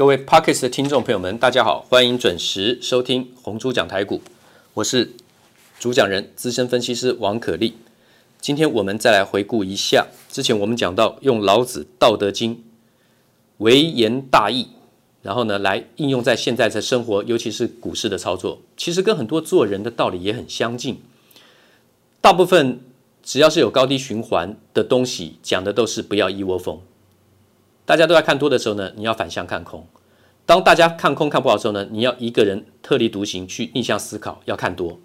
[0.00, 4.22] 各位 Podcast 的听众朋友们，大家好，欢迎准时收听红猪讲台股，
[4.72, 5.12] 我是
[5.78, 7.74] 主讲人资深分析师王可立。
[8.40, 12.54] 今天我们再来回顾一下，之前我们讲到用老子《道德经》
[13.58, 14.68] 微言大义，
[15.20, 21.02] 然后呢来应用在现在的生活，尤其是股市的操作，其实跟很多做人的道理也很相近。
[22.22, 22.80] 大部分
[23.22, 26.80] 只要是有高低循环的东西，讲的都是不要一窝蜂。
[27.90, 29.80] 大家都在看多的时候呢，你要反向看空；
[30.46, 35.00] 当大家看空看不好的时候呢，你要一个人特立独行去逆向思考，要看多。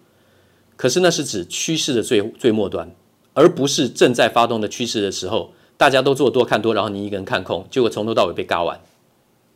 [0.75, 2.87] 可是那是指趋势的最最末端，
[3.33, 8.79] 而不是正在发动的趋势的时候，大家都做多看多，然后你一个人看空，结果从头到尾被嘎完，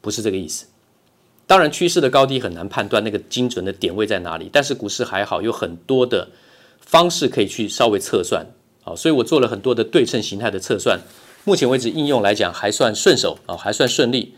[0.02, 0.66] 不是这个意思。
[1.46, 6.28] 当然，趋势的高低很难判断那个精准的点位在哪里，但是股市还好，有很多的
[6.80, 8.44] 方式可以去稍微测算。
[8.82, 11.00] 好，所以我做了很多的对称形态的测算。
[11.46, 14.36] 目前为止，应用来讲还算顺手啊，还算顺利。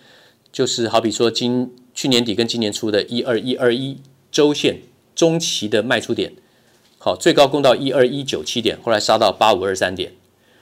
[0.51, 3.97] 就是好比说，今去年底跟今年初的一二一二一
[4.31, 4.81] 周线
[5.15, 6.33] 中期的卖出点，
[6.97, 10.11] 好，最高攻到一二一九七点，后来杀到八五二三点。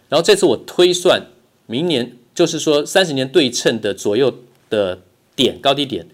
[0.07, 1.27] 然后这次我推算
[1.65, 4.31] 明年，就是说三十年对称的左右
[4.69, 5.01] 的
[5.35, 6.07] 点高低点，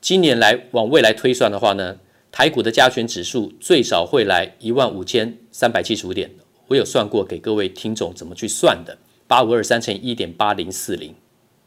[0.00, 1.96] 今年来往未来推算的话呢，
[2.30, 6.30] 台股的加权指数最少会来一万五千三百七十五点。
[6.68, 8.98] 我有算过，给各位听众怎么去算的。
[9.32, 11.14] 八五二三乘以一点八零四零，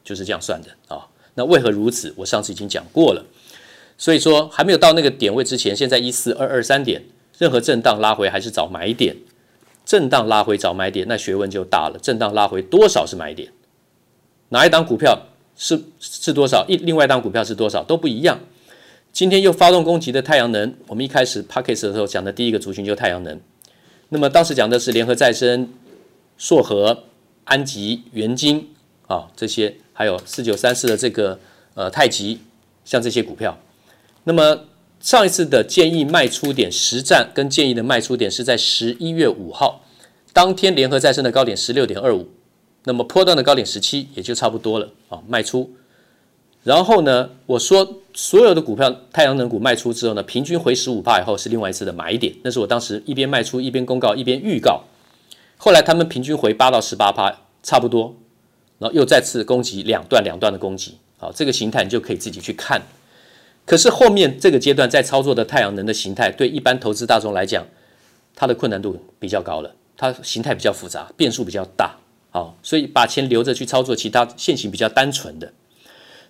[0.04, 2.14] 就是这样算的啊、那为何如此？
[2.18, 3.26] 我上次已经讲过了。
[3.98, 7.02] 所以说还没有到那个点位之前，现在一四二二三点，
[7.36, 9.16] 任何震荡拉回还是找买点。
[9.84, 11.98] 震荡拉回找买点，那学问就大了。
[12.00, 13.50] 震荡拉回多少是买点？
[14.50, 16.64] 哪一档股票是是多少？
[16.68, 18.38] 一另外一档股票是多少都不一样。
[19.12, 23.40] 今天又发动攻击的太阳能，我们一开始 Podcast 的时候讲的第一个族群就是太阳能。
[24.10, 25.68] 那么当时讲的是联合再生、
[26.38, 27.02] 硕和。
[27.46, 28.68] 安吉、元晶
[29.06, 31.38] 啊，这些还有四九三四的这个
[31.74, 32.40] 呃太极，
[32.84, 33.56] 像这些股票。
[34.24, 34.64] 那么
[35.00, 39.84] 上一次的建议卖出点实战跟建议的卖出点是在十一月五号，
[40.32, 42.28] 当天联合再生的高点十六点二五，
[42.84, 45.70] 那么波段的高点十七，也就差不多了啊，卖出。
[46.64, 54.82] 然后呢，我说所有的股票太阳能股卖出之后呢，平均回十五趴以后是另外一次的买点，那是我当时一边卖出一边公告一边预告。
[55.58, 58.14] 后来他们平均回八到十八趴，差不多，
[58.78, 62.82] 然后又再次攻击两段两段的攻击，好，这个形态你就可以自己去看。
[63.64, 67.66] 可是后面这个阶段在操作的太阳能的形态，对一般投资大众来讲，
[68.34, 71.96] 它的困难度比较高了，它形态比较复杂，变数比较大，
[72.30, 75.52] 好，所以把钱留着去操作其他线型比较单纯的。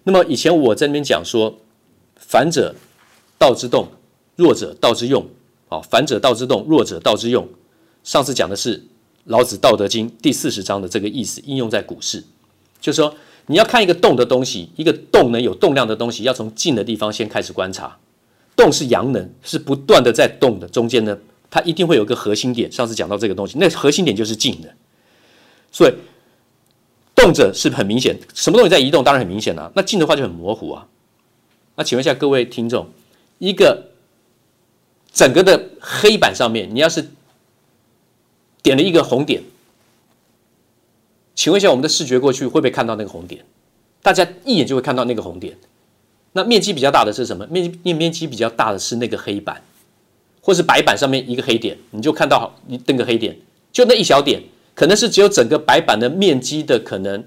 [0.04, 1.58] 那么以前我在那边讲说，
[2.14, 2.74] 反者
[3.36, 3.88] 道之动，
[4.36, 5.26] 弱者道之用，
[5.68, 7.46] 好，反者道之动，弱者道之用。
[8.04, 8.84] 上次讲的是。
[9.26, 12.24] 老子《道德经》第四十章的这个意思应用在股市，
[12.80, 13.14] 就是说
[13.46, 17.98] 你要看一个动的东西，一个动能有动量的东西，要从静的地方先开始观察。
[18.54, 21.18] 动是阳能，是不断的在动的，中间呢，
[21.50, 22.70] 它一定会有个核心点。
[22.72, 24.74] 上次讲到这个东西，那核心点就是静的。
[25.70, 25.92] 所以
[27.14, 29.70] 动者是很明显，什么东西在移动，当然很明显啊。
[29.74, 30.86] 那静的话就很模糊啊。
[31.74, 32.88] 那请问一下各位听众，
[33.38, 33.90] 一个
[35.12, 37.06] 整个的黑板上面，你要是
[38.66, 39.40] 点了一个红点，
[41.36, 43.44] 请问一下，我们的视觉过去会不会看到那个红点？
[44.02, 45.56] 大家一眼就会看到那个红点。
[46.32, 47.46] 那面积比较大的是什么？
[47.46, 49.62] 面面面积比较大的是那个黑板，
[50.40, 53.36] 或是白板上面一个黑点，你就看到一那个黑点，
[53.70, 54.42] 就那一小点，
[54.74, 57.22] 可能是只有整个白板的面积的可能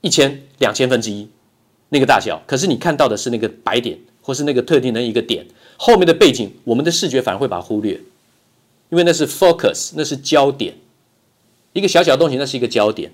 [0.00, 1.28] 一千两千分之一
[1.90, 5.46] 那个大小，可是你看到的是那个白点，或是那个特定的一个点，
[5.76, 8.00] 后面的背景，我们的视觉反而会把它忽略。
[8.90, 10.74] 因为那是 focus，那是焦点，
[11.72, 13.10] 一个小小的东西，那是一个焦点。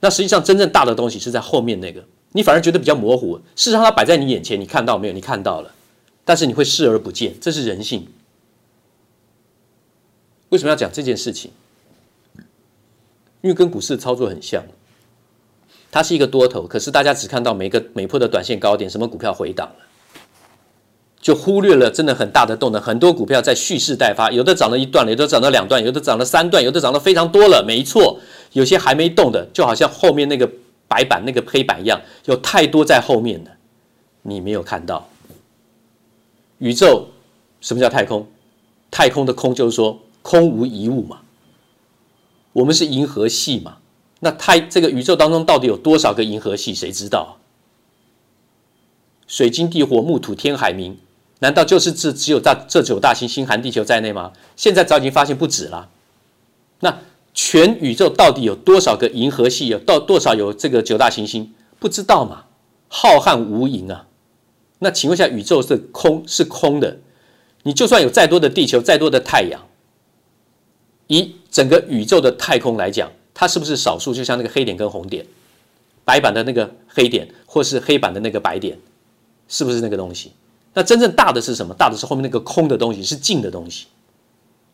[0.00, 3.36] 那实际上真正大的东西是在后面那个，你反而觉得比较模糊。
[3.56, 5.12] 事实上，它摆在你眼前，你看到没有？
[5.12, 5.74] 你看到了，
[6.24, 8.06] 但是你会视而不见，这是人性。
[10.50, 11.50] 为什么要讲这件事情？
[13.40, 14.64] 因为跟股市的操作很像，
[15.90, 19.85] 它是一个多头，可是大家只看到每个每破的短线高点，什么股票回档了。
[21.26, 27.64] 就忽略了真的很大的动能，很多股票在蓄势待发，有的涨了一段了，有的涨了两段，有的涨了三段，有的涨了非常多了。
[27.66, 28.20] 没错，
[28.52, 30.48] 有些还没动的，就好像后面那个
[30.86, 33.50] 白板那个黑板一样，有太多在后面的，
[34.22, 35.08] 你没有看到。
[36.58, 37.08] 宇宙
[37.60, 38.28] 什么叫太空？
[38.92, 41.22] 太空的空就是说空无一物嘛。
[42.52, 43.78] 我们是银河系嘛？
[44.20, 46.72] 那太这个宇宙当中到底有多少个银河系？
[46.72, 47.38] 谁知道？
[49.26, 50.94] 水金地火木土天海冥。
[51.40, 54.32] 难道就是这只有大这九大行星含地球在内吗？
[54.56, 55.90] 现在早已经发现不止了。
[56.80, 56.98] 那
[57.34, 59.68] 全宇宙到底有多少个银河系？
[59.68, 61.54] 有到多少有这个九大行星？
[61.78, 62.44] 不知道嘛？
[62.88, 64.06] 浩瀚无垠啊。
[64.78, 66.98] 那请问一下，宇宙是空是空的？
[67.64, 69.66] 你就算有再多的地球，再多的太阳，
[71.08, 74.14] 以整个宇宙的太空来讲，它是不是少数？
[74.14, 75.26] 就像那个黑点跟红点，
[76.04, 78.78] 白板的那个黑点，或是黑板的那个白点，
[79.48, 80.32] 是不是那个东西？
[80.76, 81.72] 那真正大的是什么？
[81.72, 83.86] 大的是后面那个空的东西，是静的东西。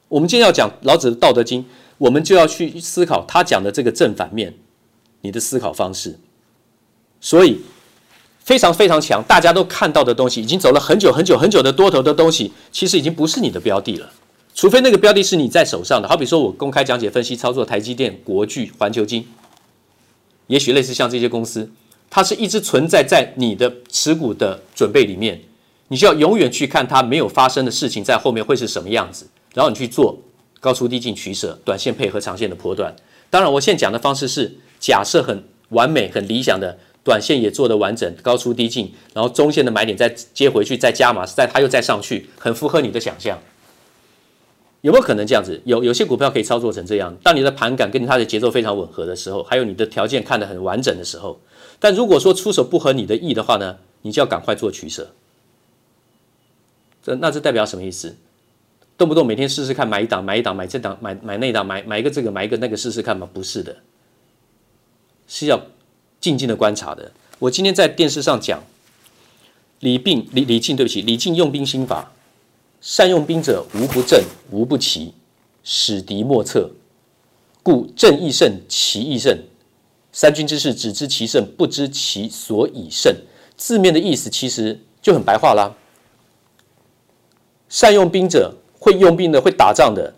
[0.08, 1.62] 我们今天要讲老子的《道德经》，
[1.96, 4.52] 我们就要去思考他讲的这个正反面，
[5.20, 6.18] 你的思考方式。
[7.20, 7.60] 所以
[8.40, 14.12] 非常非常强，大家都看到的东西，已经走了很久很久很久的多头的东西，其实已经不是你的标的了。
[14.56, 19.24] 除非那个标的是你在手上的，好比说我公开讲解、分析、操作台积电、国巨、环球金，
[20.48, 21.70] 也许类似像这些公司，
[22.10, 25.40] 它是一直存在在你的持股的准备里面。
[25.92, 30.18] 你就要永远去看它没有发生的事情在后面会是什么样子，然后你去做
[30.58, 32.96] 高出低进取舍，短线配合长线的波段。
[33.28, 34.50] 当然，我现在讲的方式是
[34.80, 43.38] 假设很完美、很理想的，短线也做得完整，高出低进，然后中线的买点再接回去，再加码，再它又再上去，很符合你的想象。
[44.80, 45.60] 有没有可能这样子？
[45.66, 47.14] 有，有些股票可以操作成这样。
[47.22, 51.38] 当你的盘感跟它的节奏非常吻合的时候，还有你的条件看得很完整的时候，
[51.78, 55.10] 但如果说出手不合你的意的话呢，你就要赶快做取舍。
[57.02, 58.16] 这那这代表什么意思？
[58.96, 63.28] 动不动每天试试看，买一档买一档买这档买买那档买买一个这个买一个那个试试看吗？
[63.32, 63.76] 不是的，
[65.26, 65.60] 是要
[66.20, 67.10] 静静的观察的。
[67.40, 68.62] 我今天在电视上讲
[69.80, 72.12] 李病李李靖，对不起，李靖用兵心法：
[72.80, 74.22] 善用兵者，无不正，
[74.52, 75.14] 无不奇，
[75.64, 76.70] 使敌莫测。
[77.64, 79.36] 故正亦胜，奇亦胜。
[80.12, 83.12] 三军之事，只知其胜，不知其所以胜。
[83.56, 85.74] 字面的意思其实就很白话啦。
[87.72, 90.12] 善用兵者，会用兵的，会打仗的，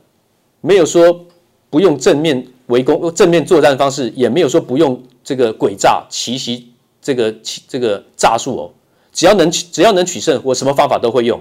[0.60, 1.24] 没有说
[1.70, 7.32] 不用正面围攻、正面作战方式，也没有说不用这个诡诈、奇袭这个
[7.68, 8.72] 这个诈术哦。
[9.12, 11.40] 只要能只要能取胜，我什么方法都会用。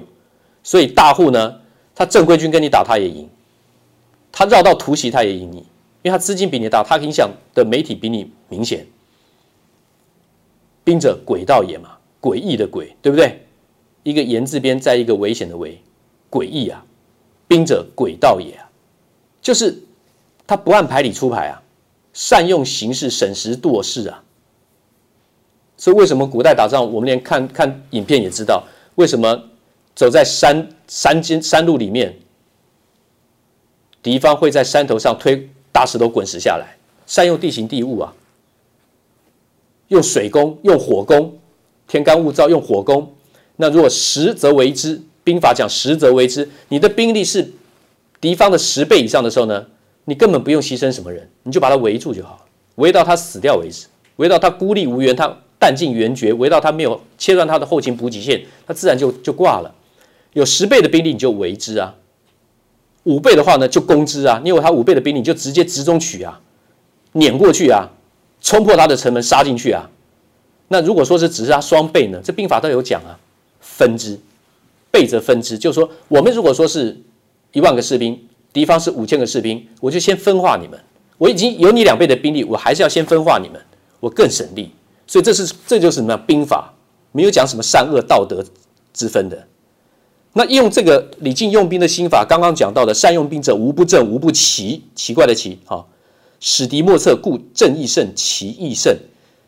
[0.61, 1.55] 所以大户呢，
[1.95, 3.25] 他正规军跟你打，他也赢；
[4.31, 5.65] 他绕道突袭，他也赢你，因
[6.03, 8.85] 为他资金比你大，他影响的媒体比你明显。
[10.83, 13.39] 兵者，诡道也嘛，诡异的诡，对不对？
[14.03, 15.81] 一个言字边，在一个危险的危。
[16.33, 16.83] 诡异啊，
[17.47, 18.65] 兵者诡道也啊，
[19.39, 19.77] 就是
[20.47, 21.61] 他不按牌理出牌啊，
[22.11, 24.23] 善用形势，审时度势啊。
[25.77, 28.63] 所以为什么古代打仗，我们连看看影片也知道，
[28.95, 29.43] 为什么
[29.93, 32.17] 走在山山间山路里面，
[34.01, 36.75] 敌方会在山头上推大石头滚石下来，
[37.05, 38.11] 善用地形地物啊，
[39.89, 41.37] 用水攻，用火攻，
[41.87, 43.13] 天干物燥，用火攻。
[43.57, 44.99] 那如果实则为之。
[45.23, 47.51] 兵法讲实则为之，你的兵力是
[48.19, 49.65] 敌方的十倍以上的时候呢，
[50.05, 53.87] 你根本不用牺牲什么人，你就把他围住就好，围到他死掉为止，
[54.17, 59.73] 围到他孤立无援，他弹尽援绝，围到他没有切断他的后勤补给线，他自然就就挂了。
[60.33, 61.95] 有十倍的兵力你就围之啊，
[63.03, 66.41] 五倍的话呢就攻之啊，你有他五倍的兵力你就直接直中取啊，
[67.13, 67.87] 碾过去啊，
[68.41, 69.89] 冲破他的城门杀进去啊。
[70.67, 73.19] 那如果说是只是他双倍呢，这兵法都有讲啊，
[73.61, 74.19] 分之。
[74.93, 76.95] 倍则分之，就是说，我们如果说是
[77.51, 80.79] 一万个士兵，敌方是五千个士兵，我就先分化你们。
[81.17, 83.59] 我已经有你两倍的兵力，我还是要先分化你们，
[83.99, 84.69] 我更省力。
[85.07, 86.71] 所以这是这就是什么兵法，
[87.11, 88.45] 没有讲什么善恶道德
[88.93, 89.47] 之分的。
[90.33, 95.83] 那用这个李靖用兵的心法，刚刚讲到的善用兵者，无不正，无不奇，奇怪的奇，哈，
[96.39, 98.95] 使敌莫测，故正亦胜，奇亦胜。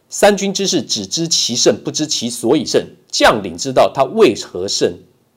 [0.09, 2.83] 三军之事，只知其胜，不知其所以胜。
[3.11, 4.91] 将领知道他为何胜。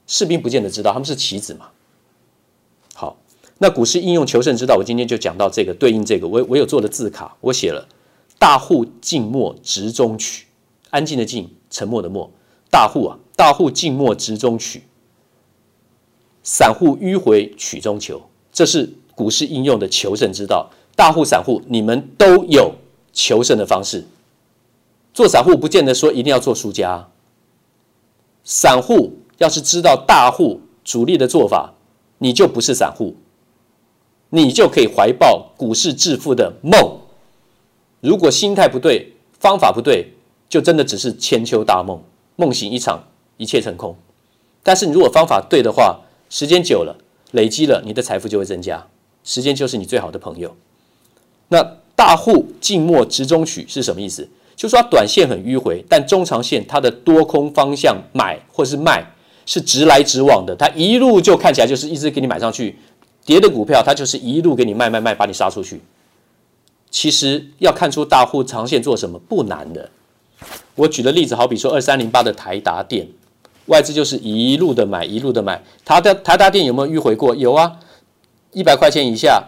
[0.09, 1.69] 士兵不见得知道，他们是棋子嘛。
[2.95, 3.17] 好，
[3.59, 7.87] 那股市应用求胜之道，我今天就讲到这个，对应这个，我我有做的字卡，我写了
[8.41, 10.47] “大户静默直中取”，
[10.91, 12.31] 安静的静，沉默的默。
[12.71, 14.83] 大户啊，大户静默直中取，
[16.43, 20.71] 散户迂回曲中求，这是股市应用的求胜之道。
[20.97, 22.75] 大户、散户，你们都有
[23.13, 24.05] 求胜的方式。
[25.13, 27.09] 做散户不见得说一定要做输家，
[28.43, 29.13] 散户。
[29.39, 31.75] 要是知道大户主力的做法，
[32.19, 33.17] 你就不是散户，
[34.31, 36.99] 你就可以怀抱股市致富的梦。
[38.01, 40.13] 如果心态不对，方法不对，
[40.49, 42.01] 就真的只是千秋大梦，
[42.37, 43.05] 梦醒一场，
[43.37, 43.97] 一切成空。
[44.63, 46.97] 但是你如果方法对的话，时间久了，
[47.33, 48.87] 累积了，你的财富就会增加。
[49.25, 50.57] 时间就是你最好的朋友。
[51.49, 54.29] 那大户静默直中取是什么意思？
[54.57, 59.07] 就说短线很迂回，但中长线它的多空方向买或是卖。
[59.49, 62.79] 是直来直往的，它一路就看起来就是一直给你买上去，
[63.25, 65.81] 跌的股票它就是一路给你卖卖卖，把你杀出去。
[66.91, 69.89] 其实要看出大户长线做什么不难的，
[70.75, 73.09] 我举的例子，好比说二三零八的台达电，
[73.67, 75.63] 外资就是一路的买，一路的买。
[75.83, 77.35] 它的台达电有没有迂回过？
[77.35, 77.73] 有啊，
[78.53, 79.43] 一百块钱以下，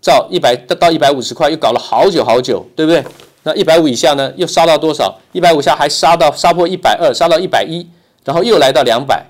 [0.00, 3.04] 照一百到一百五十块，又搞了好久好久，对不对？
[3.42, 5.18] 那一百五以下呢，又杀到多少？
[5.32, 7.84] 一百五下还杀到杀破一百二，杀到一百一，
[8.28, 9.24] 然后又来到两百，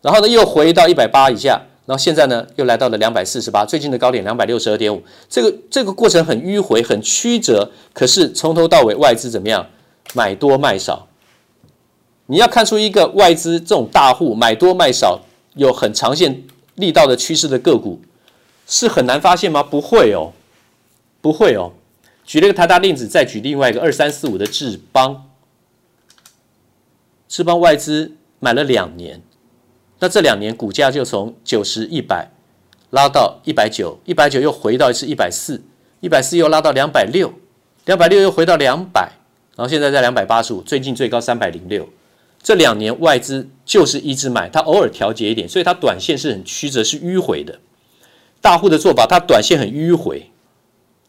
[0.00, 1.60] 然后呢又回到一百八以下。
[1.86, 5.02] 然后现在呢，又来到了两百四十八，最近的高点两百六十二点五。
[5.28, 7.72] 这个这个过程很迂回，很曲折。
[7.92, 9.66] 可是从头到尾，外资怎么样？
[10.14, 11.08] 买多卖少。
[12.26, 15.22] 你要看出一个外资这种大户买多卖少，
[15.54, 16.44] 有很长线
[16.76, 18.00] 力道的趋势的个股，
[18.68, 19.64] 是很难发现吗？
[19.64, 20.30] 不会哦，
[21.20, 21.72] 不会哦。
[22.24, 25.24] 举了一个台达电子，再举另外一个二三四五的智邦。
[27.26, 29.22] 智邦外资买了两年。
[30.00, 32.30] 那这两年股价就从九十一百
[32.90, 35.62] 拉到一百九，一百九又回到一次一百四，
[36.00, 37.32] 一百四又拉到两百六，
[37.84, 39.12] 两百六又回到两百，
[39.56, 41.88] 然后现在在两百八十五，最近最高三百零六。
[42.40, 47.58] 这两年外资就是一直买，它偶尔调节一点，所以它短线是很曲折，是迂回的。
[48.40, 50.30] 大户的做法，它短线很迂回，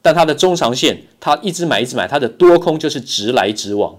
[0.02, 3.96] 但它的中长线，它一直买一直买，它的多空就是直来直往。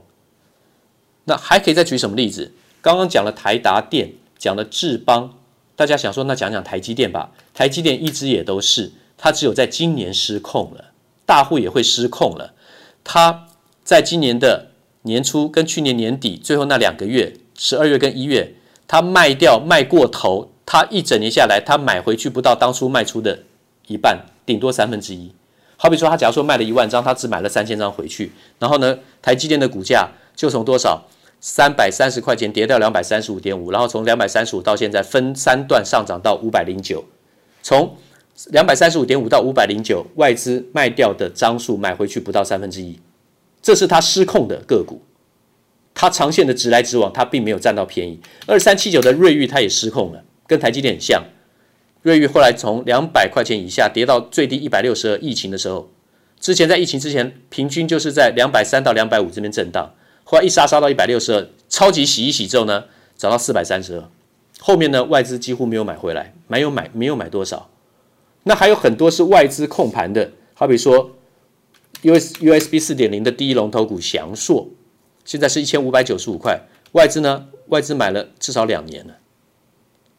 [1.25, 2.53] 那还可以再举什么例子？
[2.81, 4.15] 刚刚讲了台达电。
[4.39, 5.35] 讲了智邦，
[5.77, 7.31] 大家想说，那讲讲台积电吧。
[7.53, 10.87] 台积电一直也都是，它只有在今年失控了，
[11.27, 12.55] 大户也会失控了。
[13.05, 13.49] 它
[13.85, 14.69] 在今年的
[15.03, 18.55] 年初跟去年年底最后那两个月，十二月跟一月，
[18.89, 23.41] 它卖掉卖过头，它一整年下来，它买回去不到当初卖出的
[23.89, 25.31] 一半，顶多三分之一。
[25.77, 31.03] 好比说，他假如说卖了一万张，他只买了三千张回去，然后呢，台积电的股价就从多少？
[31.41, 37.03] 三百三十块钱跌到两百三十五点五，然后从两百三十五到现在分三段上涨到五百零九，
[37.63, 37.97] 从
[38.51, 43.01] 两百三十五点五到五百零九，外资卖掉的张数买回去不到三分之一，
[43.63, 45.01] 这是它失控的个股，
[45.95, 48.21] 它长线的直来直往，它并没有占到便宜。
[48.47, 51.25] 二三七九的瑞昱它也失控了，跟台积电很像，
[52.03, 55.91] 瑞昱后来从两百块钱以下跌到最低一百六十二，疫情的时候，
[56.39, 59.95] 之前在疫情之前平均就是在两百三到两百五这边震荡。
[60.31, 62.85] 后来一杀杀到一百六十二，超级洗一洗之后呢，
[63.17, 64.09] 涨到四百三十二。
[64.61, 67.69] 后面呢，外资几乎没有买回来，没有买，没有买多少。
[68.45, 71.11] 那还有很多是外资控盘的，好比说
[72.03, 74.69] US USB 四点零的第一龙头股祥硕，
[75.25, 76.61] 现在是一千五百九十五块。
[76.93, 79.17] 外资呢，外资买了至少两年了。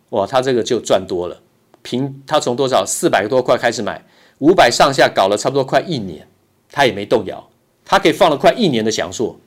[0.09, 1.41] 哇，他这个就赚多了。
[1.83, 4.03] 平他从多少四百多块开始买，
[4.39, 6.27] 五百上下搞了差不多快一年，
[6.69, 7.49] 他也没动摇，
[7.85, 9.39] 他可以放了快一年的翔硕。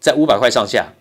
[0.00, 0.92] 在五百块上下，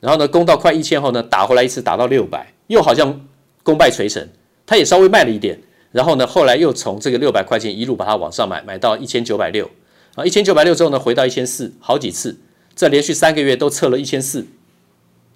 [0.00, 3.20] 然后呢，攻到快一千后呢，打回来一次，打到六百，又好像
[3.62, 4.26] 功败垂成，
[4.66, 5.60] 他也稍微卖了一点，
[5.92, 9.70] 然后呢，后来又从这个六百块钱一路把它往上买，买到一千九百六，
[10.14, 12.38] 啊，一千九百六之后呢，回到一千四，好几次，
[12.74, 14.46] 这连续三个月都测了一千四，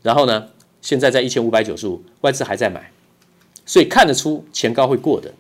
[0.01, 0.49] 然后呢，
[0.81, 2.91] 现在在一千五百九十五，外资还在买，
[3.67, 5.35] 所以看得出前高会过的，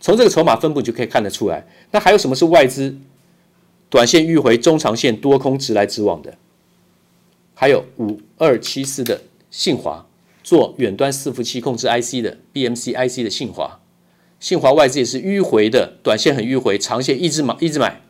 [0.00, 1.66] 从这个筹码分布就可以看得出来。
[1.90, 2.96] 那还有什么是外资？
[3.90, 6.34] 短线迂回，中长线多空直来直往的，
[7.54, 10.06] 还有五二七四的信华
[10.42, 13.80] 做远端伺服器控制 IC 的 BMC IC 的信华，
[14.38, 18.02] 信华外资也是迂回的，短线很迂回，长线一直买一直买。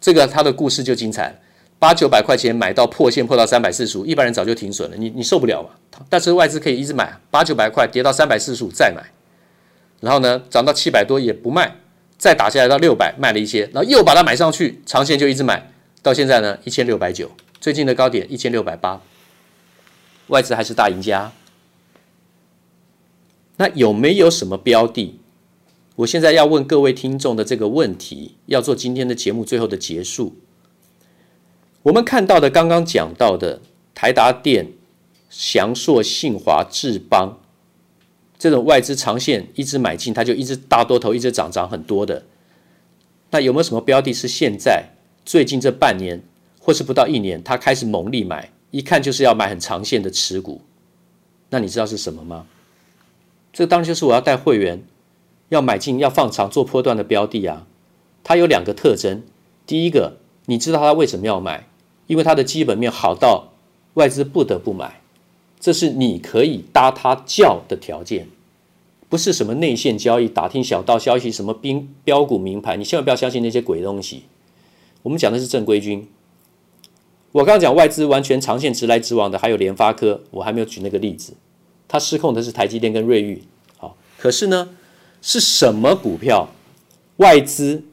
[0.00, 1.40] 这个它的故事就精彩，
[1.78, 5.70] 八九百块钱买到破线破到三百四十五，一般人早就停损了，你你受不了嘛？
[6.10, 9.02] 但是外资可以一直买，八九百块跌到三百四十五再买，
[10.00, 11.76] 然后呢涨到七百多也不卖。
[12.24, 19.02] 再打下来到六百，卖了一些，然后又把它买上去，长线就一直买，到现在呢一千六百九，最近的高点一千六百八，
[20.28, 21.32] 外资还是大赢家。
[23.58, 25.20] 那有没有什么标的？
[25.96, 30.38] 我现在要问各位听众的这个问题，要做今天的节目最后的结束。
[31.82, 33.60] 我们看到的刚刚讲到的
[33.94, 34.72] 台达电、
[35.28, 37.43] 祥硕、信华、智邦。
[38.44, 42.22] 这种外资长线一直买进，它就一直大多头一直涨涨很多的。
[43.30, 44.90] 那有没有什么标的是现在
[45.24, 46.20] 最近这半年
[46.60, 50.60] 或是不到一年，它开始猛力买，一看就是要买很长线的持股？
[51.48, 52.44] 那你知道是什么吗？
[53.50, 54.84] 这当然就是我要带会员
[55.48, 57.66] 要买进要放长做波段的标的啊。
[58.22, 59.22] 它有两个特征，
[59.66, 61.66] 第一个，你知道它为什么要买？
[62.08, 63.54] 因为它的基本面好到
[63.94, 65.00] 外资不得不买，
[65.64, 68.28] 这是你可以搭他叫的条件。
[69.08, 74.24] 不是什么内线交易、打听小道消息、什么兵标股名牌，你千万不要相信那些鬼东西。
[75.00, 76.06] 我们讲的是正规军。
[77.32, 81.32] 我刚刚讲外资完全长线直来直往的，还有联发科，我还没有举那个例子。
[81.88, 83.40] 它失控的是台积电跟瑞昱。
[83.78, 84.68] 好，可是呢，
[85.22, 86.50] 是什么股票？
[87.16, 87.84] 外资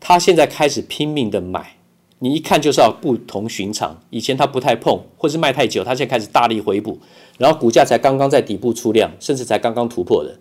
[0.00, 1.76] 它现在开始拼命的买，
[2.20, 3.98] 你一看就是要不同寻常。
[4.10, 6.98] 以前他不太碰，或是卖太久，他现在开始大力回补，
[7.38, 10.38] 然后股价才刚刚在底部出量，甚至才刚刚突破的。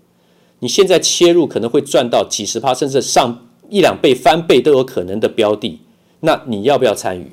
[0.59, 5.79] 你现在切入可能会赚到几十趴，甚至上一两倍、翻倍都有可能的标的，
[6.19, 7.31] 那你要不要参与？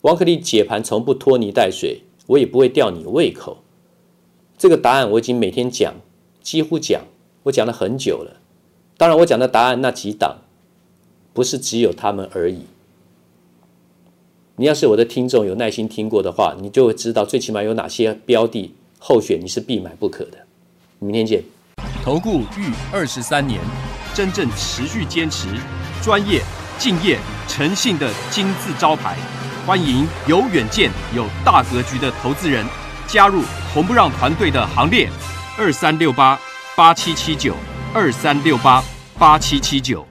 [0.00, 3.58] 王可立解盘从不拖泥带水，我也不会吊你胃口。
[4.56, 5.94] 这个答案我已经每天讲，
[6.40, 7.02] 几乎讲，
[7.42, 8.40] 我讲了很久了。
[8.96, 10.38] 当然，我讲的答案那几档，
[11.34, 12.60] 不是只有他们而已。
[14.58, 20.38] 你要是我的听众，有耐心听过的话，你就会知道，最起码有哪些标的候选你是必买不可的。
[20.98, 21.42] 明天见。
[22.02, 23.60] 投顾逾二十三年，
[24.14, 25.46] 真正持续坚持、
[26.02, 26.40] 专业、
[26.78, 29.18] 敬业、诚信的金字招牌。
[29.66, 32.64] 欢迎有远见、有大格局的投资人
[33.06, 33.42] 加入
[33.74, 35.06] 红不让团队的行列。
[35.58, 36.40] 二三六八
[36.74, 37.54] 八七七九，
[37.92, 38.82] 二三六八
[39.18, 40.05] 八七七九。